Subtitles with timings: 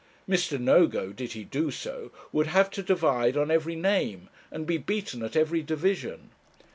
[0.27, 0.59] Mr.
[0.59, 5.21] Nogo, did he do so, would have to divide on every name, and be beaten
[5.21, 6.31] at every division.